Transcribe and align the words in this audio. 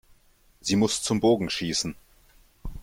Sie 0.61 0.77
muss 0.77 1.03
zum 1.03 1.19
Bogenschießen. 1.19 1.93